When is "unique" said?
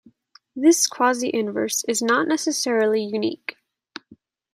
3.03-3.55